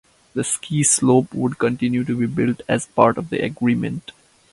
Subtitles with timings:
[0.33, 4.13] The ski slope would continue to be built as part of the agreement.